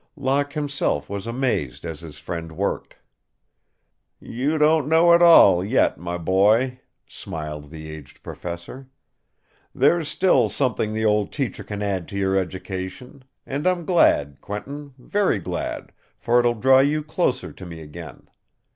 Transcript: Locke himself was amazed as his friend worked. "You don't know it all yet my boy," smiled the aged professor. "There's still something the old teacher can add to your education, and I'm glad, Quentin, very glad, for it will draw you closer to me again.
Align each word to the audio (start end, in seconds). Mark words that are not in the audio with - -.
Locke 0.15 0.53
himself 0.53 1.11
was 1.11 1.27
amazed 1.27 1.85
as 1.85 1.99
his 1.99 2.17
friend 2.17 2.53
worked. 2.57 2.95
"You 4.19 4.57
don't 4.57 4.87
know 4.87 5.13
it 5.13 5.21
all 5.21 5.63
yet 5.63 5.99
my 5.99 6.17
boy," 6.17 6.79
smiled 7.07 7.69
the 7.69 7.87
aged 7.91 8.23
professor. 8.23 8.89
"There's 9.75 10.07
still 10.07 10.49
something 10.49 10.91
the 10.93 11.05
old 11.05 11.31
teacher 11.31 11.63
can 11.63 11.83
add 11.83 12.07
to 12.07 12.17
your 12.17 12.35
education, 12.35 13.25
and 13.45 13.67
I'm 13.67 13.85
glad, 13.85 14.41
Quentin, 14.41 14.95
very 14.97 15.37
glad, 15.37 15.91
for 16.17 16.39
it 16.39 16.47
will 16.47 16.55
draw 16.55 16.79
you 16.79 17.03
closer 17.03 17.53
to 17.53 17.63
me 17.63 17.79
again. 17.79 18.27